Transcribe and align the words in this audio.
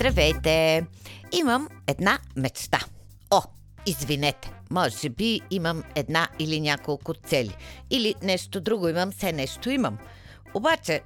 Здравейте! 0.00 0.86
Имам 1.32 1.68
една 1.86 2.18
мечта. 2.36 2.80
О, 3.30 3.42
извинете, 3.86 4.52
може 4.70 5.08
би 5.08 5.40
имам 5.50 5.82
една 5.94 6.28
или 6.38 6.60
няколко 6.60 7.14
цели. 7.14 7.56
Или 7.90 8.14
нещо 8.22 8.60
друго 8.60 8.88
имам, 8.88 9.10
все 9.12 9.32
нещо 9.32 9.70
имам. 9.70 9.98
Обаче, 10.54 11.00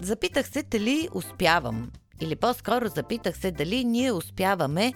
запитах 0.00 0.48
се 0.48 0.62
дали 0.62 1.08
успявам. 1.14 1.92
Или 2.20 2.36
по-скоро 2.36 2.88
запитах 2.88 3.36
се 3.36 3.50
дали 3.50 3.84
ние 3.84 4.12
успяваме 4.12 4.94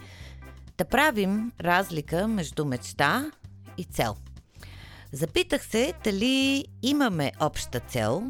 да 0.79 0.85
правим 0.85 1.53
разлика 1.61 2.29
между 2.29 2.65
мечта 2.65 3.30
и 3.79 3.85
цел. 3.85 4.17
Запитах 5.12 5.67
се 5.67 5.93
дали 6.05 6.65
имаме 6.83 7.33
обща 7.41 7.80
цел 7.80 8.23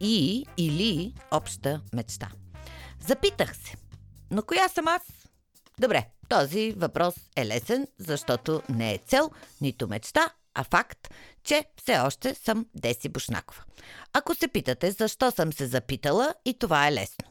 и 0.00 0.46
или 0.56 1.14
обща 1.30 1.80
мечта. 1.92 2.28
Запитах 3.06 3.56
се. 3.56 3.83
Но 4.34 4.42
коя 4.42 4.68
съм 4.68 4.88
аз? 4.88 5.02
Добре, 5.78 6.06
този 6.28 6.72
въпрос 6.76 7.14
е 7.36 7.46
лесен, 7.46 7.86
защото 7.98 8.62
не 8.68 8.94
е 8.94 8.98
цел, 8.98 9.30
нито 9.60 9.88
мечта, 9.88 10.30
а 10.54 10.64
факт, 10.64 11.14
че 11.44 11.64
все 11.76 11.98
още 11.98 12.34
съм 12.34 12.66
Деси 12.74 13.08
Бушнакова. 13.08 13.62
Ако 14.12 14.34
се 14.34 14.48
питате 14.48 14.90
защо 14.90 15.30
съм 15.30 15.52
се 15.52 15.66
запитала, 15.66 16.34
и 16.44 16.58
това 16.58 16.88
е 16.88 16.92
лесно. 16.92 17.28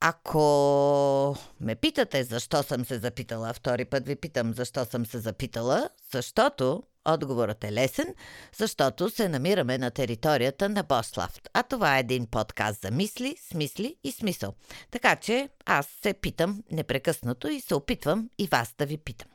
Ако 0.00 1.36
ме 1.60 1.74
питате 1.74 2.24
защо 2.24 2.62
съм 2.62 2.84
се 2.84 2.98
запитала, 2.98 3.52
втори 3.54 3.84
път 3.84 4.06
ви 4.06 4.16
питам 4.16 4.54
защо 4.54 4.84
съм 4.84 5.06
се 5.06 5.18
запитала, 5.18 5.88
защото 6.12 6.82
Отговорът 7.08 7.64
е 7.64 7.72
лесен, 7.72 8.14
защото 8.56 9.10
се 9.10 9.28
намираме 9.28 9.78
на 9.78 9.90
територията 9.90 10.68
на 10.68 10.82
Бославт, 10.82 11.48
а 11.54 11.62
това 11.62 11.96
е 11.96 12.00
един 12.00 12.26
подкаст 12.26 12.82
за 12.82 12.90
мисли, 12.90 13.36
смисли 13.48 13.96
и 14.04 14.12
смисъл. 14.12 14.54
Така 14.90 15.16
че 15.16 15.48
аз 15.66 15.86
се 16.02 16.14
питам 16.14 16.62
непрекъснато 16.72 17.48
и 17.48 17.60
се 17.60 17.74
опитвам 17.74 18.30
и 18.38 18.46
вас 18.46 18.74
да 18.78 18.86
ви 18.86 18.98
питам. 18.98 19.28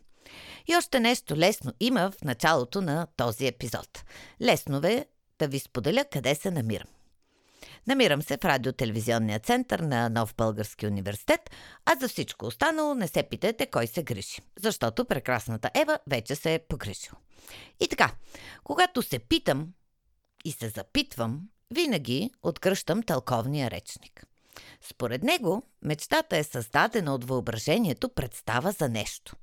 И 0.68 0.76
още 0.76 1.00
нещо 1.00 1.36
лесно 1.36 1.74
има 1.80 2.12
в 2.12 2.24
началото 2.24 2.82
на 2.82 3.08
този 3.18 3.48
епизод. 3.48 4.04
Лесно 4.42 4.82
е 4.84 5.06
да 5.40 5.48
ви 5.48 5.60
споделя 5.60 6.06
къде 6.12 6.36
се 6.36 6.52
намирам. 6.52 6.88
Намирам 7.88 8.22
се 8.22 8.38
в 8.38 8.46
радиотелевизионния 8.46 9.40
център 9.40 9.80
на 9.80 10.10
Нов 10.10 10.36
Български 10.38 10.88
университет, 10.88 11.50
а 11.86 11.96
за 11.96 12.08
всичко 12.08 12.46
останало 12.46 12.94
не 12.94 13.08
се 13.08 13.24
питайте 13.24 13.66
кой 13.66 13.88
се 13.88 14.04
грижи, 14.04 14.42
защото 14.60 15.06
прекрасната 15.06 15.70
Ева 15.76 16.00
вече 16.08 16.36
се 16.36 16.54
е 16.54 16.60
погрижила. 16.60 17.18
И 17.80 17.88
така, 17.88 18.12
когато 18.64 19.02
се 19.02 19.20
питам 19.20 19.68
и 20.46 20.52
се 20.52 20.70
запитвам, 20.70 21.42
винаги 21.72 22.32
откръщам 22.44 23.04
тълковния 23.04 23.72
речник. 23.72 24.26
Според 24.82 25.24
него, 25.24 25.64
мечтата 25.82 26.38
е 26.38 26.44
създадена 26.44 27.16
от 27.16 27.24
въображението 27.24 28.10
представа 28.10 28.72
за 28.72 28.90
нещо. 28.90 29.36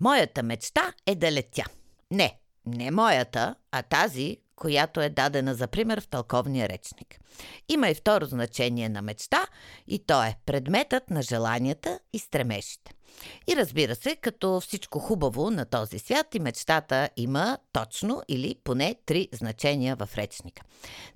Моята 0.00 0.42
мечта 0.42 0.92
е 1.06 1.14
да 1.14 1.32
летя. 1.32 1.64
Не, 2.10 2.38
не 2.66 2.90
моята, 2.90 3.54
а 3.72 3.82
тази, 3.82 4.38
която 4.56 5.00
е 5.00 5.08
дадена 5.08 5.54
за 5.54 5.66
пример 5.66 6.00
в 6.00 6.08
тълковния 6.08 6.68
речник. 6.68 7.20
Има 7.68 7.88
и 7.88 7.94
второ 7.94 8.26
значение 8.26 8.88
на 8.88 9.02
мечта 9.02 9.46
и 9.86 9.98
то 9.98 10.22
е 10.22 10.36
предметът 10.46 11.10
на 11.10 11.22
желанията 11.22 12.00
и 12.12 12.18
стремежите. 12.18 12.92
И 13.46 13.56
разбира 13.56 13.94
се, 13.94 14.16
като 14.16 14.60
всичко 14.60 14.98
хубаво 14.98 15.50
на 15.50 15.64
този 15.64 15.98
свят 15.98 16.34
и 16.34 16.40
мечтата 16.40 17.10
има 17.16 17.58
точно 17.72 18.22
или 18.28 18.54
поне 18.64 18.94
три 19.06 19.28
значения 19.32 19.96
в 19.96 20.08
речника. 20.16 20.62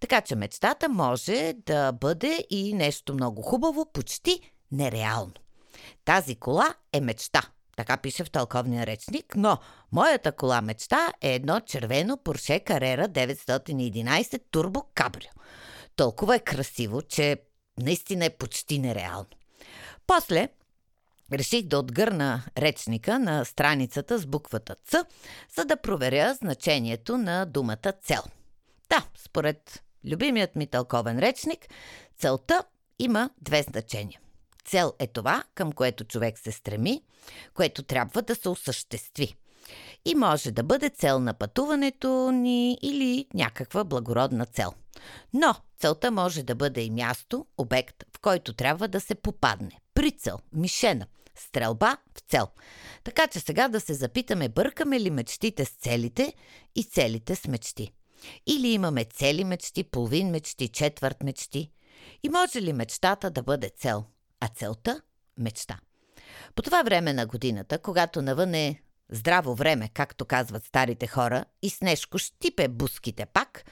Така 0.01 0.21
че 0.21 0.37
мечтата 0.37 0.89
може 0.89 1.55
да 1.67 1.93
бъде 1.93 2.47
и 2.51 2.75
нещо 2.75 3.15
много 3.15 3.43
хубаво, 3.43 3.87
почти 3.93 4.41
нереално. 4.73 5.33
Тази 6.05 6.37
кола 6.37 6.75
е 6.93 7.01
мечта– 7.01 7.43
така 7.81 7.97
пише 7.97 8.25
в 8.25 8.31
тълковния 8.31 8.87
речник, 8.87 9.37
но 9.37 9.59
моята 9.93 10.33
кола 10.33 10.61
мечта 10.61 11.13
е 11.21 11.35
едно 11.35 11.61
червено 11.61 12.17
Porsche 12.17 12.65
Carrera 12.67 13.09
911 13.09 14.43
Turbo 14.53 14.85
Cabrio. 14.95 15.31
Толкова 15.97 16.37
е 16.37 16.41
красиво, 16.41 17.03
че 17.03 17.37
наистина 17.79 18.25
е 18.25 18.31
почти 18.31 18.79
нереално. 18.79 19.27
После 20.07 20.49
реших 21.33 21.63
да 21.63 21.79
отгърна 21.79 22.43
речника 22.59 23.19
на 23.19 23.45
страницата 23.45 24.19
с 24.19 24.27
буквата 24.27 24.77
Ц, 24.85 25.05
за 25.57 25.65
да 25.65 25.77
проверя 25.77 26.35
значението 26.35 27.19
на 27.19 27.47
думата 27.47 27.93
цел. 28.03 28.23
Да, 28.89 29.07
според 29.25 29.83
любимият 30.05 30.57
ми 30.57 30.67
тълковен 30.67 31.19
речник, 31.19 31.69
целта 32.19 32.65
има 32.99 33.31
две 33.41 33.63
значения. 33.63 34.21
Цел 34.65 34.95
е 34.99 35.07
това, 35.07 35.45
към 35.55 35.73
което 35.73 36.05
човек 36.05 36.39
се 36.39 36.53
стреми, 36.53 37.03
което 37.55 37.83
трябва 37.83 38.23
да 38.23 38.35
се 38.35 38.49
осъществи. 38.49 39.35
И 40.05 40.15
може 40.15 40.51
да 40.51 40.63
бъде 40.63 40.89
цел 40.91 41.21
на 41.21 41.35
пътуването 41.35 42.31
ни 42.31 42.79
или 42.83 43.27
някаква 43.35 43.85
благородна 43.85 44.47
цел. 44.47 44.73
Но 45.35 45.55
целта 45.79 46.11
може 46.11 46.43
да 46.43 46.55
бъде 46.55 46.83
и 46.83 46.91
място, 46.91 47.47
обект, 47.59 48.05
в 48.17 48.21
който 48.21 48.53
трябва 48.53 48.89
да 48.89 49.01
се 49.01 49.15
попадне. 49.15 49.81
Прицел, 49.95 50.39
мишена, 50.53 51.07
стрелба 51.39 51.97
в 52.17 52.21
цел. 52.31 52.49
Така 53.05 53.27
че 53.27 53.41
сега 53.41 53.69
да 53.69 53.81
се 53.81 53.95
запитаме, 53.95 54.49
бъркаме 54.49 55.01
ли 55.01 55.11
мечтите 55.11 55.65
с 55.65 55.71
целите 55.71 56.35
и 56.75 56.85
целите 56.85 57.37
с 57.37 57.49
мечти. 57.49 57.93
Или 58.47 58.69
имаме 58.69 59.05
цели 59.05 59.45
мечти, 59.45 59.85
половин 59.85 60.31
мечти, 60.31 60.69
четвърт 60.69 61.23
мечти. 61.23 61.71
И 62.23 62.29
може 62.29 62.63
ли 62.63 62.73
мечтата 62.73 63.31
да 63.31 63.43
бъде 63.43 63.71
цел? 63.77 64.05
А 64.41 64.49
целта– 64.49 65.03
мечта. 65.39 65.79
По 66.55 66.63
това 66.63 66.83
време 66.83 67.13
на 67.13 67.27
годината, 67.27 67.79
когато 67.79 68.23
навън 68.23 68.55
е 68.55 68.81
здраво 69.11 69.55
време, 69.55 69.89
както 69.95 70.25
казват 70.25 70.65
старите 70.65 71.07
хора, 71.07 71.45
и 71.63 71.71
снежко 71.71 72.19
щипе 72.19 72.69
буските 72.69 73.27
пак, 73.27 73.65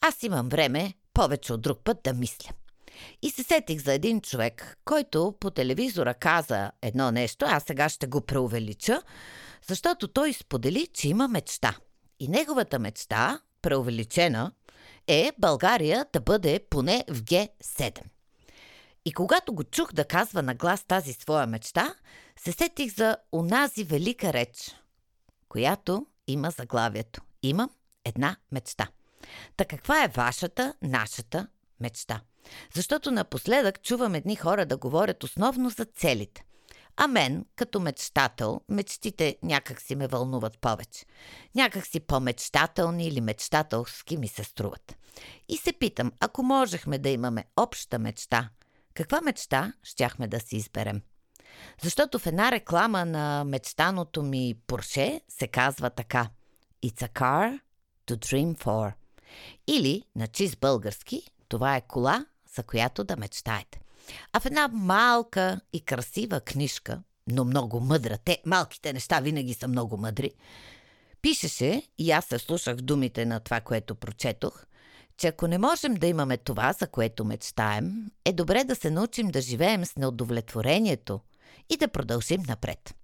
аз 0.00 0.22
имам 0.22 0.48
време 0.48 0.94
повече 1.14 1.52
от 1.52 1.62
друг 1.62 1.78
път 1.84 1.98
да 2.04 2.12
мисля. 2.12 2.50
И 3.22 3.30
се 3.30 3.42
сетих 3.42 3.82
за 3.82 3.92
един 3.92 4.20
човек, 4.20 4.78
който 4.84 5.34
по 5.40 5.50
телевизора 5.50 6.14
каза 6.14 6.70
едно 6.82 7.10
нещо, 7.10 7.46
аз 7.48 7.62
сега 7.64 7.88
ще 7.88 8.06
го 8.06 8.20
преувелича, 8.20 9.02
защото 9.68 10.08
той 10.08 10.32
сподели, 10.32 10.86
че 10.86 11.08
има 11.08 11.28
мечта. 11.28 11.76
И 12.20 12.28
неговата 12.28 12.78
мечта, 12.78 13.40
преувеличена, 13.62 14.52
е 15.06 15.32
България 15.38 16.06
да 16.12 16.20
бъде 16.20 16.60
поне 16.70 17.04
в 17.08 17.22
Г7. 17.22 18.00
И 19.04 19.12
когато 19.12 19.54
го 19.54 19.64
чух 19.64 19.92
да 19.92 20.04
казва 20.04 20.42
на 20.42 20.54
глас 20.54 20.84
тази 20.84 21.12
своя 21.12 21.46
мечта, 21.46 21.94
се 22.36 22.52
сетих 22.52 22.94
за 22.94 23.16
онази 23.32 23.84
велика 23.84 24.32
реч, 24.32 24.76
която 25.48 26.06
има 26.26 26.50
заглавието. 26.50 27.22
Имам 27.42 27.70
една 28.04 28.36
мечта. 28.52 28.88
Та 29.56 29.64
каква 29.64 30.04
е 30.04 30.08
вашата, 30.08 30.74
нашата 30.82 31.46
мечта? 31.80 32.20
Защото 32.74 33.10
напоследък 33.10 33.82
чувам 33.82 34.14
едни 34.14 34.36
хора 34.36 34.66
да 34.66 34.76
говорят 34.76 35.24
основно 35.24 35.70
за 35.70 35.84
целите. 35.84 36.44
А 36.96 37.06
мен, 37.06 37.46
като 37.56 37.80
мечтател, 37.80 38.60
мечтите 38.68 39.36
някак 39.42 39.80
си 39.80 39.94
ме 39.94 40.06
вълнуват 40.06 40.58
повече. 40.58 41.06
Някак 41.54 41.86
си 41.86 42.00
по-мечтателни 42.00 43.06
или 43.06 43.20
мечтателски 43.20 44.16
ми 44.16 44.28
се 44.28 44.44
струват. 44.44 44.96
И 45.48 45.56
се 45.56 45.72
питам, 45.72 46.12
ако 46.20 46.42
можехме 46.42 46.98
да 46.98 47.08
имаме 47.08 47.44
обща 47.56 47.98
мечта– 47.98 48.50
каква 48.94 49.20
мечта 49.20 49.72
щяхме 49.82 50.28
да 50.28 50.40
си 50.40 50.56
изберем? 50.56 51.02
Защото 51.82 52.18
в 52.18 52.26
една 52.26 52.52
реклама 52.52 53.04
на 53.04 53.44
мечтаното 53.44 54.22
ми 54.22 54.54
Порше 54.66 55.20
се 55.28 55.46
казва 55.46 55.90
така 55.90 56.28
It's 56.84 57.02
a 57.02 57.12
car 57.12 57.60
to 58.06 58.16
dream 58.16 58.64
for. 58.64 58.92
Или, 59.66 60.02
на 60.16 60.26
чист 60.26 60.58
български, 60.60 61.30
това 61.48 61.76
е 61.76 61.80
кола, 61.80 62.26
за 62.54 62.62
която 62.62 63.04
да 63.04 63.16
мечтаете. 63.16 63.80
А 64.32 64.40
в 64.40 64.46
една 64.46 64.68
малка 64.68 65.60
и 65.72 65.80
красива 65.80 66.40
книжка, 66.40 67.02
но 67.26 67.44
много 67.44 67.80
мъдра, 67.80 68.18
те 68.18 68.42
малките 68.46 68.92
неща 68.92 69.20
винаги 69.20 69.54
са 69.54 69.68
много 69.68 69.96
мъдри, 69.96 70.30
пишеше, 71.22 71.82
и 71.98 72.10
аз 72.10 72.24
се 72.24 72.38
слушах 72.38 72.76
думите 72.76 73.24
на 73.26 73.40
това, 73.40 73.60
което 73.60 73.94
прочетох, 73.94 74.64
че 75.22 75.28
ако 75.28 75.46
не 75.46 75.58
можем 75.58 75.94
да 75.94 76.06
имаме 76.06 76.36
това, 76.36 76.72
за 76.72 76.86
което 76.86 77.24
мечтаем, 77.24 78.10
е 78.24 78.32
добре 78.32 78.64
да 78.64 78.74
се 78.76 78.90
научим 78.90 79.28
да 79.28 79.40
живеем 79.40 79.84
с 79.84 79.96
неудовлетворението 79.96 81.20
и 81.70 81.76
да 81.76 81.88
продължим 81.88 82.42
напред. 82.48 82.94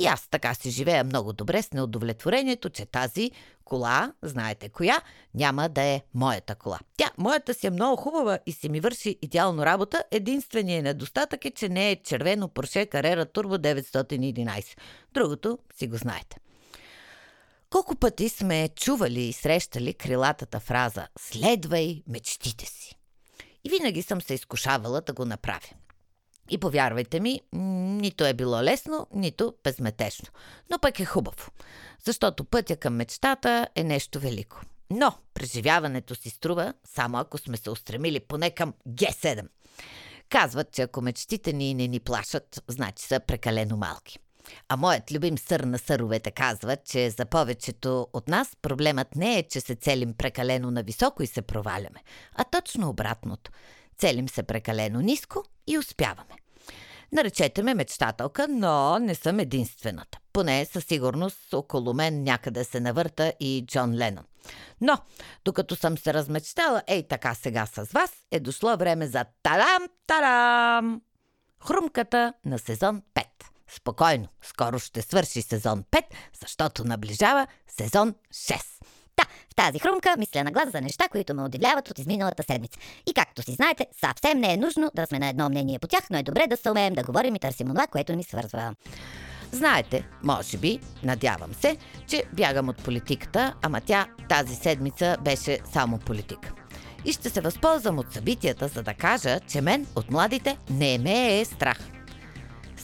И 0.00 0.06
аз 0.06 0.28
така 0.28 0.54
си 0.54 0.70
живея 0.70 1.04
много 1.04 1.32
добре 1.32 1.62
с 1.62 1.72
неудовлетворението, 1.72 2.70
че 2.70 2.86
тази 2.86 3.30
кола, 3.64 4.12
знаете 4.22 4.68
коя, 4.68 5.00
няма 5.34 5.68
да 5.68 5.82
е 5.82 6.02
моята 6.14 6.54
кола. 6.54 6.78
Тя, 6.96 7.10
моята 7.18 7.54
си 7.54 7.66
е 7.66 7.70
много 7.70 7.96
хубава 7.96 8.38
и 8.46 8.52
си 8.52 8.68
ми 8.68 8.80
върши 8.80 9.18
идеално 9.22 9.66
работа. 9.66 10.04
Единственият 10.10 10.84
недостатък 10.84 11.44
е, 11.44 11.50
че 11.50 11.68
не 11.68 11.90
е 11.90 12.02
червено 12.02 12.48
Porsche 12.48 12.92
Carrera 12.92 13.32
Turbo 13.32 13.74
911. 13.74 14.78
Другото 15.14 15.58
си 15.76 15.86
го 15.86 15.96
знаете. 15.96 16.36
Колко 17.70 17.96
пъти 17.96 18.28
сме 18.28 18.68
чували 18.68 19.20
и 19.20 19.32
срещали 19.32 19.94
крилатата 19.94 20.60
фраза 20.60 21.08
«Следвай 21.18 22.02
мечтите 22.08 22.66
си». 22.66 22.96
И 23.64 23.70
винаги 23.70 24.02
съм 24.02 24.20
се 24.20 24.34
изкушавала 24.34 25.00
да 25.00 25.12
го 25.12 25.24
направя. 25.24 25.70
И 26.50 26.58
повярвайте 26.58 27.20
ми, 27.20 27.40
Нито 27.52 28.24
е 28.24 28.34
било 28.34 28.62
лесно, 28.62 29.06
нито 29.14 29.54
безметечно. 29.64 30.28
Но 30.70 30.78
пък 30.78 31.00
е 31.00 31.04
хубаво. 31.04 31.50
Защото 32.04 32.44
пътя 32.44 32.76
към 32.76 32.94
мечтата 32.94 33.68
е 33.74 33.84
нещо 33.84 34.20
велико. 34.20 34.60
Но 34.90 35.12
преживяването 35.34 36.14
си 36.14 36.30
струва, 36.30 36.74
само 36.84 37.18
ако 37.18 37.38
сме 37.38 37.56
се 37.56 37.70
устремили 37.70 38.20
поне 38.20 38.50
към 38.50 38.74
Г7. 38.88 39.48
Казват, 40.28 40.72
че 40.72 40.82
ако 40.82 41.02
мечтите 41.02 41.52
ни 41.52 41.74
не 41.74 41.88
ни 41.88 42.00
плашат, 42.00 42.62
значи 42.68 43.04
са 43.04 43.20
прекалено 43.20 43.76
малки. 43.76 44.18
А 44.68 44.76
моят 44.76 45.12
любим 45.12 45.38
сър 45.38 45.60
на 45.60 45.78
съровете 45.78 46.30
казва, 46.30 46.76
че 46.76 47.10
за 47.10 47.24
повечето 47.24 48.08
от 48.12 48.28
нас 48.28 48.48
проблемът 48.62 49.16
не 49.16 49.38
е, 49.38 49.42
че 49.42 49.60
се 49.60 49.74
целим 49.74 50.14
прекалено 50.14 50.70
нависоко 50.70 51.22
и 51.22 51.26
се 51.26 51.42
проваляме, 51.42 52.02
а 52.34 52.44
точно 52.44 52.88
обратното. 52.88 53.50
Целим 53.98 54.28
се 54.28 54.42
прекалено 54.42 55.00
ниско 55.00 55.44
и 55.66 55.78
успяваме. 55.78 56.34
Наречете 57.12 57.62
ме 57.62 57.74
мечтателка, 57.74 58.48
но 58.48 58.98
не 58.98 59.14
съм 59.14 59.38
единствената. 59.38 60.18
Поне 60.32 60.64
със 60.64 60.84
сигурност 60.84 61.54
около 61.54 61.94
мен 61.94 62.22
някъде 62.22 62.64
се 62.64 62.80
навърта 62.80 63.32
и 63.40 63.64
Джон 63.66 63.94
Ленон. 63.94 64.24
Но, 64.80 64.98
докато 65.44 65.76
съм 65.76 65.98
се 65.98 66.14
размечтала, 66.14 66.82
ей 66.86 67.08
така 67.08 67.34
сега 67.34 67.66
с 67.66 67.92
вас, 67.92 68.12
е 68.30 68.40
дошло 68.40 68.76
време 68.76 69.06
за 69.06 69.24
тарам-тарам! 69.42 71.00
Хрумката 71.66 72.32
на 72.44 72.58
сезон 72.58 73.02
5. 73.14 73.24
Спокойно, 73.70 74.28
скоро 74.42 74.78
ще 74.78 75.02
свърши 75.02 75.42
сезон 75.42 75.84
5, 75.90 76.02
защото 76.40 76.84
наближава 76.84 77.46
сезон 77.68 78.14
6. 78.34 78.60
Да, 79.16 79.24
в 79.52 79.54
тази 79.54 79.78
хрумка 79.78 80.14
мисля 80.18 80.44
на 80.44 80.50
глас 80.50 80.70
за 80.72 80.80
неща, 80.80 81.08
които 81.08 81.34
ме 81.34 81.42
удивляват 81.42 81.90
от 81.90 81.98
изминалата 81.98 82.42
седмица. 82.42 82.78
И 83.06 83.14
както 83.14 83.42
си 83.42 83.52
знаете, 83.52 83.86
съвсем 84.00 84.38
не 84.38 84.52
е 84.52 84.56
нужно 84.56 84.90
да 84.94 85.06
сме 85.06 85.18
на 85.18 85.28
едно 85.28 85.48
мнение 85.48 85.78
по 85.78 85.88
тях, 85.88 86.04
но 86.10 86.18
е 86.18 86.22
добре 86.22 86.46
да 86.46 86.56
се 86.56 86.70
умеем 86.70 86.94
да 86.94 87.02
говорим 87.02 87.34
и 87.34 87.38
търсим 87.38 87.68
това, 87.68 87.86
което 87.86 88.16
ни 88.16 88.24
свързва. 88.24 88.74
Знаете, 89.52 90.08
може 90.22 90.58
би, 90.58 90.80
надявам 91.02 91.54
се, 91.54 91.76
че 92.06 92.24
бягам 92.32 92.68
от 92.68 92.84
политиката, 92.84 93.54
ама 93.62 93.80
тя 93.80 94.06
тази 94.28 94.54
седмица 94.54 95.16
беше 95.20 95.58
само 95.72 95.98
политика. 95.98 96.52
И 97.04 97.12
ще 97.12 97.30
се 97.30 97.40
възползвам 97.40 97.98
от 97.98 98.12
събитията, 98.12 98.68
за 98.68 98.82
да 98.82 98.94
кажа, 98.94 99.40
че 99.40 99.60
мен 99.60 99.86
от 99.96 100.10
младите 100.10 100.58
не 100.70 100.98
ме 100.98 101.40
е 101.40 101.44
страх. 101.44 101.95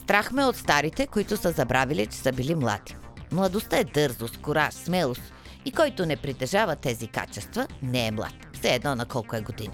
Страх 0.03 0.31
ме 0.31 0.45
от 0.45 0.55
старите, 0.55 1.07
които 1.07 1.37
са 1.37 1.51
забравили, 1.51 2.07
че 2.07 2.17
са 2.17 2.31
били 2.31 2.55
млади. 2.55 2.95
Младостта 3.31 3.77
е 3.77 3.83
дързост, 3.83 4.37
кораж, 4.37 4.73
смелост 4.73 5.21
и 5.65 5.71
който 5.71 6.05
не 6.05 6.15
притежава 6.15 6.75
тези 6.75 7.07
качества, 7.07 7.67
не 7.81 8.07
е 8.07 8.11
млад. 8.11 8.33
Все 8.53 8.75
едно 8.75 8.95
на 8.95 9.05
колко 9.05 9.35
е 9.35 9.41
години. 9.41 9.73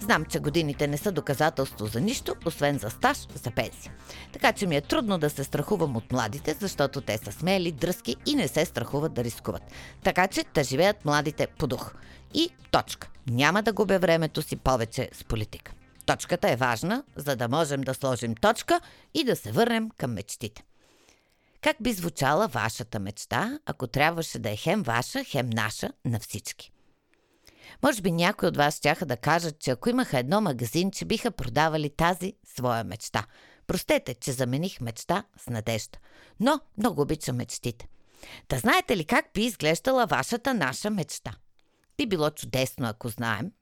Знам, 0.00 0.24
че 0.24 0.40
годините 0.40 0.86
не 0.86 0.98
са 0.98 1.12
доказателство 1.12 1.86
за 1.86 2.00
нищо, 2.00 2.34
освен 2.46 2.78
за 2.78 2.90
стаж, 2.90 3.18
за 3.34 3.50
пенсия. 3.50 3.92
Така 4.32 4.52
че 4.52 4.66
ми 4.66 4.76
е 4.76 4.80
трудно 4.80 5.18
да 5.18 5.30
се 5.30 5.44
страхувам 5.44 5.96
от 5.96 6.12
младите, 6.12 6.56
защото 6.60 7.00
те 7.00 7.18
са 7.18 7.32
смели, 7.32 7.72
дръзки 7.72 8.16
и 8.26 8.34
не 8.34 8.48
се 8.48 8.64
страхуват 8.64 9.14
да 9.14 9.24
рискуват. 9.24 9.62
Така 10.04 10.26
че 10.26 10.44
да 10.54 10.64
живеят 10.64 11.04
младите 11.04 11.46
по 11.46 11.66
дух. 11.66 11.94
И 12.34 12.50
точка. 12.70 13.08
Няма 13.30 13.62
да 13.62 13.72
губя 13.72 13.98
времето 13.98 14.42
си 14.42 14.56
повече 14.56 15.08
с 15.12 15.24
политика. 15.24 15.72
Точката 16.10 16.50
е 16.50 16.56
важна, 16.56 17.04
за 17.16 17.36
да 17.36 17.48
можем 17.48 17.80
да 17.80 17.94
сложим 17.94 18.34
точка 18.34 18.80
и 19.14 19.24
да 19.24 19.36
се 19.36 19.52
върнем 19.52 19.90
към 19.90 20.12
мечтите. 20.12 20.64
Как 21.60 21.76
би 21.80 21.92
звучала 21.92 22.48
вашата 22.48 23.00
мечта, 23.00 23.58
ако 23.66 23.86
трябваше 23.86 24.38
да 24.38 24.50
е 24.50 24.56
хем 24.56 24.82
ваша, 24.82 25.24
хем 25.24 25.50
наша 25.50 25.92
на 26.04 26.20
всички? 26.20 26.72
Може 27.82 28.02
би 28.02 28.12
някои 28.12 28.48
от 28.48 28.56
вас 28.56 28.76
щяха 28.76 29.06
да 29.06 29.16
кажат, 29.16 29.58
че 29.58 29.70
ако 29.70 29.90
имаха 29.90 30.18
едно 30.18 30.40
магазин, 30.40 30.90
че 30.90 31.04
биха 31.04 31.30
продавали 31.30 31.90
тази 31.90 32.34
своя 32.54 32.84
мечта. 32.84 33.26
Простете, 33.66 34.14
че 34.14 34.32
замених 34.32 34.80
мечта 34.80 35.24
с 35.38 35.50
надежда. 35.50 35.98
Но 36.40 36.60
много 36.78 37.02
обичам 37.02 37.36
мечтите. 37.36 37.88
Да 38.48 38.58
знаете 38.58 38.96
ли 38.96 39.04
как 39.04 39.24
би 39.34 39.44
изглеждала 39.44 40.06
вашата 40.06 40.54
наша 40.54 40.90
мечта? 40.90 41.34
Би 41.96 42.06
било 42.06 42.30
чудесно, 42.30 42.88
ако 42.88 43.08
знаем, 43.08 43.52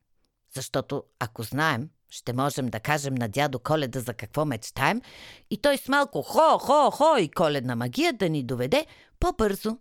защото 0.55 1.03
ако 1.19 1.43
знаем, 1.43 1.91
ще 2.11 2.33
можем 2.33 2.69
да 2.69 2.81
кажем 2.81 3.15
на 3.15 3.29
дядо 3.29 3.59
Коледа 3.59 4.01
за 4.01 4.15
какво 4.15 4.45
мечтаем 4.45 5.03
и 5.51 5.61
той 5.61 5.79
с 5.79 5.89
малко 5.89 6.23
хо-хо-хо 6.23 7.17
и 7.19 7.29
коледна 7.29 7.77
магия 7.77 8.13
да 8.13 8.29
ни 8.29 8.43
доведе 8.43 8.87
по-бързо 9.21 9.79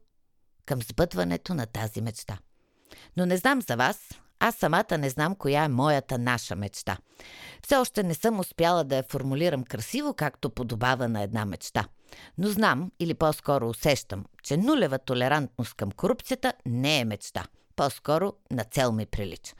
към 0.65 0.81
сбъдването 0.81 1.53
на 1.53 1.65
тази 1.65 2.01
мечта. 2.01 2.37
Но 3.17 3.25
не 3.25 3.37
знам 3.37 3.61
за 3.61 3.75
вас, 3.75 3.97
аз 4.39 4.55
самата 4.55 4.97
не 4.97 5.09
знам 5.09 5.35
коя 5.35 5.63
е 5.63 5.69
моята 5.69 6.17
наша 6.17 6.55
мечта. 6.55 6.97
Все 7.63 7.75
още 7.75 8.03
не 8.03 8.13
съм 8.13 8.39
успяла 8.39 8.83
да 8.83 8.95
я 8.95 9.03
формулирам 9.03 9.63
красиво, 9.63 10.13
както 10.13 10.49
подобава 10.49 11.07
на 11.07 11.21
една 11.21 11.45
мечта. 11.45 11.87
Но 12.37 12.47
знам, 12.47 12.91
или 12.99 13.13
по-скоро 13.13 13.69
усещам, 13.69 14.25
че 14.43 14.57
нулева 14.57 14.99
толерантност 14.99 15.73
към 15.73 15.91
корупцията 15.91 16.53
не 16.65 16.99
е 16.99 17.05
мечта. 17.05 17.45
По-скоро 17.75 18.33
на 18.51 18.63
цел 18.63 18.91
ми 18.91 19.05
прилича. 19.05 19.53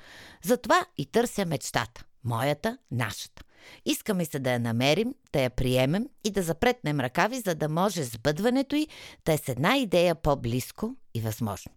Затова 0.44 0.86
и 0.98 1.06
търся 1.06 1.46
мечтата. 1.46 2.04
Моята, 2.28 2.78
нашата. 2.92 3.44
Искаме 3.86 4.26
се 4.26 4.40
да 4.40 4.52
я 4.52 4.60
намерим, 4.60 5.16
да 5.34 5.42
я 5.42 5.50
приемем 5.50 6.10
и 6.24 6.32
да 6.32 6.44
запретнем 6.44 7.00
ръкави, 7.00 7.40
за 7.40 7.56
да 7.56 7.70
може 7.70 8.04
сбъдването 8.04 8.76
й 8.76 8.88
да 9.26 9.34
е 9.34 9.38
с 9.38 9.50
една 9.50 9.78
идея 9.78 10.16
по-близко 10.16 10.96
и 11.14 11.22
възможно. 11.22 11.72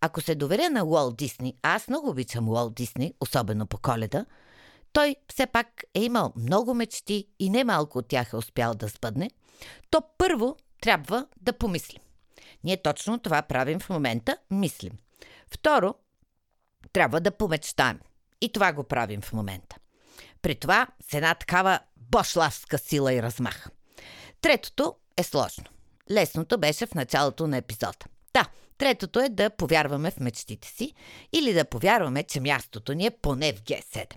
Ако 0.00 0.20
се 0.20 0.34
доверя 0.34 0.70
на 0.70 0.84
Уолт 0.84 1.16
Дисни, 1.16 1.56
а 1.62 1.74
аз 1.74 1.88
много 1.88 2.10
обичам 2.10 2.48
Уолт 2.48 2.74
Дисни, 2.74 3.14
особено 3.20 3.66
по 3.66 3.78
коледа, 3.78 4.26
той 4.92 5.16
все 5.30 5.46
пак 5.46 5.84
е 5.94 6.00
имал 6.00 6.32
много 6.36 6.74
мечти 6.74 7.26
и 7.38 7.50
немалко 7.50 7.98
от 7.98 8.08
тях 8.08 8.32
е 8.32 8.36
успял 8.36 8.74
да 8.74 8.88
сбъдне, 8.88 9.30
то 9.90 10.02
първо 10.18 10.56
трябва 10.82 11.26
да 11.40 11.52
помислим. 11.52 12.02
Ние 12.64 12.76
точно 12.76 13.18
това 13.18 13.42
правим 13.42 13.80
в 13.80 13.90
момента, 13.90 14.36
мислим. 14.50 14.92
Второ, 15.50 15.94
трябва 16.92 17.20
да 17.20 17.30
помечтаем. 17.30 18.00
И 18.42 18.52
това 18.52 18.72
го 18.72 18.84
правим 18.84 19.20
в 19.20 19.32
момента. 19.32 19.76
При 20.42 20.54
това 20.54 20.86
с 21.10 21.14
една 21.14 21.34
такава 21.34 21.80
бошлавска 21.96 22.78
сила 22.78 23.12
и 23.12 23.22
размах. 23.22 23.68
Третото 24.40 24.96
е 25.16 25.22
сложно. 25.22 25.64
Лесното 26.10 26.58
беше 26.58 26.86
в 26.86 26.94
началото 26.94 27.46
на 27.46 27.56
епизода. 27.56 28.06
Да, 28.34 28.46
третото 28.78 29.20
е 29.20 29.28
да 29.28 29.50
повярваме 29.50 30.10
в 30.10 30.20
мечтите 30.20 30.68
си 30.68 30.94
или 31.32 31.52
да 31.52 31.64
повярваме, 31.64 32.22
че 32.22 32.40
мястото 32.40 32.92
ни 32.92 33.06
е 33.06 33.10
поне 33.10 33.52
в 33.52 33.62
Г7. 33.62 34.12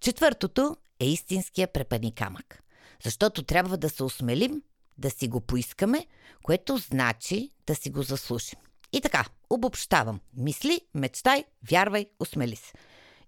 Четвъртото 0.00 0.76
е 1.00 1.06
истинския 1.06 1.68
препани 1.68 2.14
камък. 2.14 2.62
Защото 3.04 3.42
трябва 3.42 3.76
да 3.76 3.90
се 3.90 4.02
осмелим 4.02 4.62
да 4.98 5.10
си 5.10 5.28
го 5.28 5.40
поискаме, 5.40 6.06
което 6.42 6.76
значи 6.76 7.50
да 7.66 7.74
си 7.74 7.90
го 7.90 8.02
заслушим. 8.02 8.58
И 8.92 9.00
така, 9.00 9.24
обобщавам. 9.50 10.20
Мисли, 10.36 10.80
мечтай, 10.94 11.44
вярвай, 11.70 12.06
усмели 12.20 12.56
се. 12.56 12.72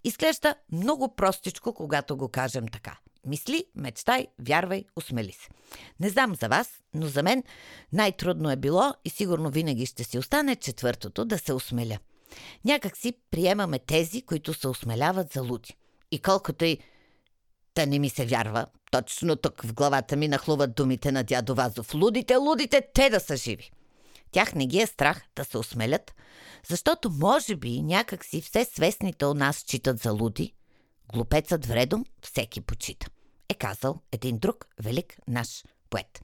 Изглежда 0.05 0.55
много 0.71 1.15
простичко, 1.15 1.73
когато 1.73 2.17
го 2.17 2.29
кажем 2.29 2.67
така. 2.67 2.97
Мисли, 3.25 3.65
мечтай, 3.75 4.27
вярвай, 4.39 4.85
усмели 4.95 5.31
се. 5.31 5.49
Не 5.99 6.09
знам 6.09 6.35
за 6.35 6.47
вас, 6.47 6.69
но 6.93 7.07
за 7.07 7.23
мен 7.23 7.43
най-трудно 7.93 8.51
е 8.51 8.55
било 8.55 8.93
и 9.05 9.09
сигурно 9.09 9.49
винаги 9.49 9.85
ще 9.85 10.03
си 10.03 10.17
остане 10.17 10.55
четвъртото 10.55 11.25
да 11.25 11.37
се 11.37 11.53
осмеля. 11.53 11.97
Някак 12.65 12.97
си 12.97 13.13
приемаме 13.31 13.79
тези, 13.79 14.21
които 14.21 14.53
се 14.53 14.67
осмеляват 14.67 15.33
за 15.33 15.41
луди. 15.41 15.77
И 16.11 16.19
колкото 16.19 16.65
и 16.65 16.79
да 17.75 17.85
не 17.85 17.99
ми 17.99 18.09
се 18.09 18.25
вярва, 18.25 18.65
точно 18.91 19.35
тук 19.35 19.61
в 19.61 19.73
главата 19.73 20.15
ми 20.15 20.27
нахлуват 20.27 20.75
думите 20.75 21.11
на 21.11 21.23
дядо 21.23 21.55
Вазов. 21.55 21.93
Лудите, 21.93 22.35
лудите, 22.35 22.81
те 22.93 23.09
да 23.09 23.19
са 23.19 23.37
живи. 23.37 23.71
Тях 24.35 24.55
не 24.55 24.67
ги 24.67 24.81
е 24.81 24.87
страх 24.87 25.25
да 25.35 25.45
се 25.45 25.57
осмелят, 25.57 26.15
защото 26.67 27.09
може 27.09 27.55
би 27.55 27.81
някак 27.81 28.25
си 28.25 28.41
все 28.41 28.65
свестните 28.65 29.25
у 29.25 29.33
нас 29.33 29.63
читат 29.63 29.99
за 29.99 30.11
луди, 30.11 30.53
глупецът 31.13 31.65
вредом 31.65 32.05
всеки 32.21 32.61
почита. 32.61 33.07
Е 33.49 33.53
казал 33.53 34.01
един 34.11 34.37
друг 34.37 34.67
велик 34.79 35.17
наш 35.27 35.63
поет. 35.89 36.21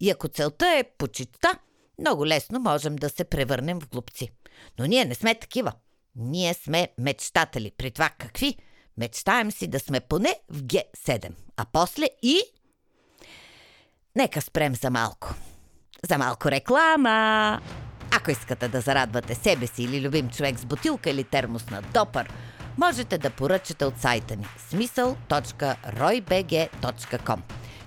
И 0.00 0.10
ако 0.10 0.28
целта 0.28 0.66
е 0.66 0.84
почита, 0.98 1.58
много 1.98 2.26
лесно 2.26 2.60
можем 2.60 2.96
да 2.96 3.10
се 3.10 3.24
превърнем 3.24 3.80
в 3.80 3.88
глупци. 3.88 4.30
Но 4.78 4.86
ние 4.86 5.04
не 5.04 5.14
сме 5.14 5.34
такива. 5.34 5.72
Ние 6.16 6.54
сме 6.54 6.88
мечтатели. 6.98 7.72
При 7.76 7.90
това 7.90 8.10
какви? 8.18 8.56
Мечтаем 8.96 9.50
си 9.50 9.66
да 9.66 9.80
сме 9.80 10.00
поне 10.00 10.40
в 10.48 10.62
Г7. 10.62 11.32
А 11.56 11.66
после 11.72 12.08
и... 12.22 12.40
Нека 14.16 14.40
спрем 14.40 14.74
за 14.74 14.90
малко. 14.90 15.34
За 16.06 16.18
малко 16.18 16.50
реклама! 16.50 17.60
Ако 18.10 18.30
искате 18.30 18.68
да 18.68 18.80
зарадвате 18.80 19.34
себе 19.34 19.66
си 19.66 19.82
или 19.82 20.06
любим 20.06 20.30
човек 20.30 20.58
с 20.58 20.64
бутилка 20.64 21.10
или 21.10 21.24
термос 21.24 21.70
на 21.70 21.82
допър, 21.82 22.32
можете 22.78 23.18
да 23.18 23.30
поръчате 23.30 23.84
от 23.84 24.00
сайта 24.00 24.36
ни 24.36 24.46
смисъл.roybg.com 24.68 27.40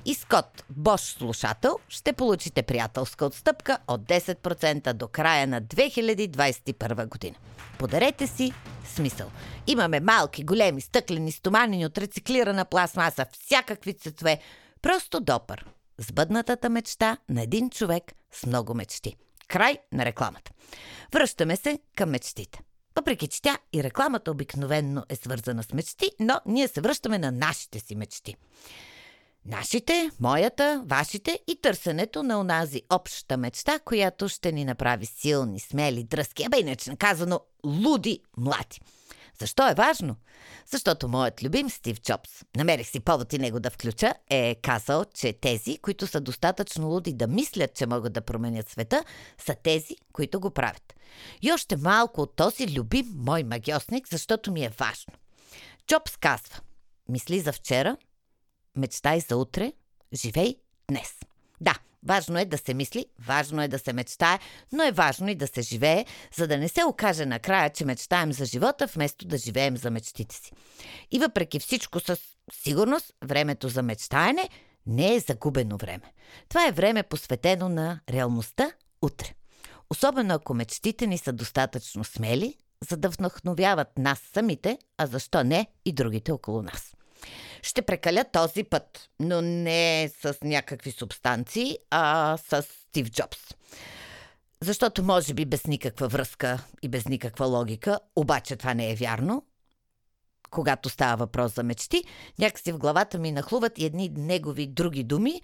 и 0.05 0.13
с 0.13 0.25
код 0.25 0.63
Bosch 0.79 1.17
слушател 1.17 1.79
ще 1.89 2.13
получите 2.13 2.63
приятелска 2.63 3.25
отстъпка 3.25 3.77
от 3.87 4.01
10% 4.01 4.93
до 4.93 5.07
края 5.07 5.47
на 5.47 5.61
2021 5.61 7.09
година. 7.09 7.35
Подарете 7.79 8.27
си 8.27 8.53
смисъл. 8.85 9.27
Имаме 9.67 9.99
малки, 9.99 10.43
големи, 10.43 10.81
стъклени, 10.81 11.31
стоманени 11.31 11.85
от 11.85 11.97
рециклирана 11.97 12.65
пластмаса, 12.65 13.25
всякакви 13.31 13.93
цветове. 13.93 14.39
Просто 14.81 15.19
допър 15.19 15.65
сбъднатата 16.01 16.69
мечта 16.69 17.17
на 17.29 17.41
един 17.41 17.69
човек 17.69 18.13
с 18.31 18.45
много 18.45 18.73
мечти. 18.73 19.15
Край 19.47 19.77
на 19.91 20.05
рекламата. 20.05 20.51
Връщаме 21.11 21.55
се 21.55 21.79
към 21.95 22.09
мечтите. 22.09 22.59
Въпреки 22.95 23.27
че 23.27 23.41
тя 23.41 23.57
и 23.73 23.83
рекламата 23.83 24.31
обикновенно 24.31 25.03
е 25.09 25.15
свързана 25.15 25.63
с 25.63 25.73
мечти, 25.73 26.11
но 26.19 26.39
ние 26.45 26.67
се 26.67 26.81
връщаме 26.81 27.17
на 27.17 27.31
нашите 27.31 27.79
си 27.79 27.95
мечти. 27.95 28.35
Нашите, 29.45 30.09
моята, 30.19 30.83
вашите 30.85 31.39
и 31.47 31.55
търсенето 31.61 32.23
на 32.23 32.39
онази 32.39 32.81
обща 32.89 33.37
мечта, 33.37 33.79
която 33.79 34.29
ще 34.29 34.51
ни 34.51 34.65
направи 34.65 35.05
силни, 35.05 35.59
смели, 35.59 36.03
дръзки, 36.03 36.43
а 36.43 36.49
бе 36.49 36.59
иначе 36.59 36.95
казано 36.95 37.39
луди 37.65 38.19
млади. 38.37 38.79
Защо 39.41 39.69
е 39.69 39.73
важно? 39.73 40.15
Защото 40.65 41.07
моят 41.07 41.43
любим 41.43 41.69
Стив 41.69 42.01
Джобс, 42.01 42.29
намерих 42.55 42.87
си 42.87 42.99
повод 42.99 43.33
и 43.33 43.39
него 43.39 43.59
да 43.59 43.69
включа, 43.69 44.13
е 44.29 44.55
казал, 44.55 45.05
че 45.05 45.33
тези, 45.33 45.77
които 45.77 46.07
са 46.07 46.21
достатъчно 46.21 46.87
луди 46.87 47.13
да 47.13 47.27
мислят, 47.27 47.73
че 47.73 47.85
могат 47.85 48.13
да 48.13 48.21
променят 48.21 48.69
света, 48.69 49.03
са 49.37 49.55
тези, 49.63 49.95
които 50.13 50.39
го 50.39 50.51
правят. 50.51 50.93
И 51.41 51.51
още 51.51 51.77
малко 51.77 52.21
от 52.21 52.35
този 52.35 52.73
любим 52.77 53.05
мой 53.15 53.43
магиосник, 53.43 54.07
защото 54.09 54.51
ми 54.51 54.65
е 54.65 54.73
важно. 54.79 55.13
Джобс 55.87 56.17
казва, 56.17 56.59
мисли 57.09 57.39
за 57.39 57.53
вчера, 57.53 57.97
мечтай 58.75 59.19
за 59.19 59.37
утре, 59.37 59.73
живей 60.13 60.55
днес. 60.89 61.15
Да, 61.61 61.75
Важно 62.07 62.39
е 62.39 62.45
да 62.45 62.57
се 62.57 62.73
мисли, 62.73 63.05
важно 63.19 63.61
е 63.61 63.67
да 63.67 63.79
се 63.79 63.93
мечтае, 63.93 64.39
но 64.71 64.83
е 64.83 64.91
важно 64.91 65.29
и 65.29 65.35
да 65.35 65.47
се 65.47 65.61
живее, 65.61 66.05
за 66.35 66.47
да 66.47 66.57
не 66.57 66.69
се 66.69 66.83
окаже 66.83 67.25
накрая, 67.25 67.69
че 67.69 67.85
мечтаем 67.85 68.33
за 68.33 68.45
живота, 68.45 68.87
вместо 68.87 69.27
да 69.27 69.37
живеем 69.37 69.77
за 69.77 69.91
мечтите 69.91 70.35
си. 70.35 70.51
И 71.11 71.19
въпреки 71.19 71.59
всичко, 71.59 71.99
със 71.99 72.19
сигурност, 72.53 73.13
времето 73.25 73.69
за 73.69 73.83
мечтаене 73.83 74.49
не 74.85 75.15
е 75.15 75.19
загубено 75.19 75.77
време. 75.77 76.13
Това 76.49 76.67
е 76.67 76.71
време 76.71 77.03
посветено 77.03 77.69
на 77.69 77.99
реалността 78.09 78.71
утре. 79.01 79.33
Особено 79.89 80.33
ако 80.33 80.53
мечтите 80.53 81.07
ни 81.07 81.17
са 81.17 81.33
достатъчно 81.33 82.03
смели, 82.03 82.55
за 82.89 82.97
да 82.97 83.09
вдъхновяват 83.09 83.97
нас 83.97 84.21
самите, 84.33 84.77
а 84.97 85.05
защо 85.07 85.43
не 85.43 85.67
и 85.85 85.93
другите 85.93 86.31
около 86.31 86.61
нас. 86.61 86.93
Ще 87.61 87.81
прекаля 87.81 88.25
този 88.33 88.63
път, 88.63 89.09
но 89.19 89.41
не 89.41 90.11
с 90.21 90.37
някакви 90.43 90.91
субстанции, 90.91 91.77
а 91.89 92.37
с 92.37 92.61
Стив 92.61 93.11
Джобс. 93.11 93.39
Защото 94.61 95.03
може 95.03 95.33
би 95.33 95.45
без 95.45 95.65
никаква 95.65 96.07
връзка 96.07 96.63
и 96.81 96.87
без 96.87 97.05
никаква 97.05 97.45
логика, 97.45 97.99
обаче 98.15 98.55
това 98.55 98.73
не 98.73 98.91
е 98.91 98.95
вярно. 98.95 99.43
Когато 100.49 100.89
става 100.89 101.15
въпрос 101.15 101.55
за 101.55 101.63
мечти, 101.63 102.03
някакси 102.39 102.71
в 102.71 102.77
главата 102.77 103.19
ми 103.19 103.31
нахлуват 103.31 103.79
и 103.79 103.85
едни 103.85 104.09
негови 104.09 104.67
други 104.67 105.03
думи, 105.03 105.41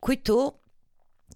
които 0.00 0.52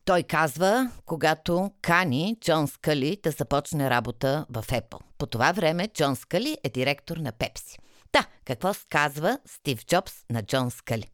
той 0.05 0.23
казва, 0.23 0.91
когато 1.07 1.73
кани 1.83 2.37
Джон 2.41 2.69
Скали 2.69 3.21
да 3.23 3.31
започне 3.31 3.91
работа 3.91 4.47
в 4.51 4.65
Apple. 4.69 5.01
По 5.19 5.27
това 5.27 5.53
време 5.53 5.89
Джон 5.89 6.17
Скали 6.17 6.59
е 6.65 6.69
директор 6.69 7.17
на 7.17 7.33
Пепси. 7.33 7.79
Та, 8.13 8.27
какво 8.45 8.75
сказва 8.75 9.39
Стив 9.47 9.87
Джобс 9.87 10.13
на 10.31 10.43
Джон 10.43 10.71
Скали? 10.71 11.11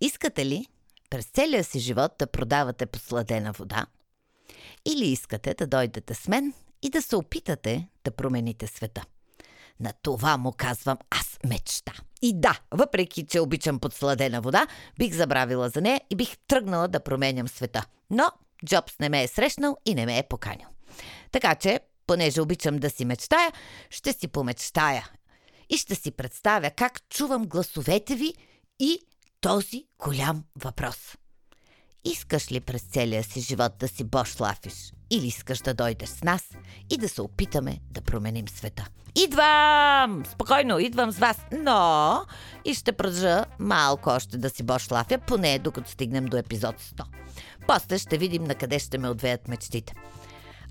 Искате 0.00 0.46
ли 0.46 0.66
през 1.10 1.26
целия 1.26 1.64
си 1.64 1.80
живот 1.80 2.12
да 2.18 2.26
продавате 2.26 2.86
посладена 2.86 3.52
вода? 3.52 3.86
Или 4.86 5.06
искате 5.06 5.54
да 5.54 5.66
дойдете 5.66 6.14
с 6.14 6.28
мен 6.28 6.54
и 6.82 6.90
да 6.90 7.02
се 7.02 7.16
опитате 7.16 7.88
да 8.04 8.10
промените 8.10 8.66
света? 8.66 9.04
На 9.80 9.92
това 10.02 10.36
му 10.36 10.52
казвам 10.56 10.98
аз 11.10 11.38
мечта. 11.44 11.92
И 12.22 12.40
да, 12.40 12.60
въпреки 12.70 13.26
че 13.26 13.40
обичам 13.40 13.78
подсладена 13.78 14.40
вода, 14.40 14.66
бих 14.98 15.14
забравила 15.14 15.68
за 15.68 15.80
нея 15.80 16.00
и 16.10 16.16
бих 16.16 16.36
тръгнала 16.48 16.88
да 16.88 17.00
променям 17.00 17.48
света. 17.48 17.84
Но 18.10 18.30
Джобс 18.66 18.98
не 18.98 19.08
ме 19.08 19.22
е 19.22 19.28
срещнал 19.28 19.76
и 19.86 19.94
не 19.94 20.06
ме 20.06 20.18
е 20.18 20.22
поканил. 20.22 20.68
Така 21.32 21.54
че, 21.54 21.80
понеже 22.06 22.40
обичам 22.40 22.76
да 22.76 22.90
си 22.90 23.04
мечтая, 23.04 23.52
ще 23.90 24.12
си 24.12 24.28
помечтая 24.28 25.10
и 25.70 25.76
ще 25.76 25.94
си 25.94 26.10
представя 26.10 26.70
как 26.70 27.08
чувам 27.08 27.44
гласовете 27.44 28.14
ви 28.14 28.34
и 28.80 28.98
този 29.40 29.84
голям 29.98 30.44
въпрос. 30.64 30.96
Искаш 32.04 32.52
ли 32.52 32.60
през 32.60 32.82
целия 32.82 33.24
си 33.24 33.40
живот 33.40 33.72
да 33.78 33.88
си 33.88 34.04
бош 34.04 34.40
лафиш? 34.40 34.92
Или 35.10 35.26
искаш 35.26 35.58
да 35.58 35.74
дойдеш 35.74 36.08
с 36.08 36.22
нас 36.22 36.48
и 36.90 36.96
да 36.96 37.08
се 37.08 37.22
опитаме 37.22 37.78
да 37.90 38.00
променим 38.00 38.48
света? 38.48 38.86
Идвам! 39.14 40.22
Спокойно, 40.32 40.78
идвам 40.78 41.12
с 41.12 41.18
вас, 41.18 41.38
но 41.52 42.20
и 42.64 42.74
ще 42.74 42.92
продължа 42.92 43.44
малко 43.58 44.10
още 44.10 44.38
да 44.38 44.50
си 44.50 44.62
бош 44.62 44.90
лафя, 44.90 45.18
поне 45.18 45.58
докато 45.58 45.90
стигнем 45.90 46.26
до 46.26 46.36
епизод 46.36 46.80
100. 46.80 47.04
После 47.66 47.98
ще 47.98 48.18
видим 48.18 48.44
на 48.44 48.54
къде 48.54 48.78
ще 48.78 48.98
ме 48.98 49.08
отвеят 49.08 49.48
мечтите. 49.48 49.94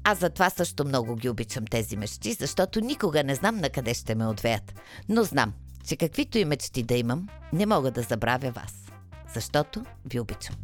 Аз 0.03 0.19
затова 0.19 0.49
също 0.49 0.85
много 0.85 1.15
ги 1.15 1.29
обичам 1.29 1.67
тези 1.67 1.97
мечти, 1.97 2.33
защото 2.33 2.81
никога 2.81 3.23
не 3.23 3.35
знам 3.35 3.57
на 3.57 3.69
къде 3.69 3.93
ще 3.93 4.15
ме 4.15 4.27
отвеят. 4.27 4.73
Но 5.09 5.23
знам, 5.23 5.53
че 5.87 5.95
каквито 5.95 6.37
и 6.37 6.45
мечти 6.45 6.83
да 6.83 6.95
имам, 6.95 7.27
не 7.53 7.65
мога 7.65 7.91
да 7.91 8.01
забравя 8.01 8.51
вас. 8.51 8.73
Защото 9.33 9.85
ви 10.05 10.19
обичам. 10.19 10.55